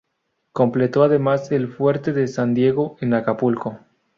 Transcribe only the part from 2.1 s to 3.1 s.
de San Diego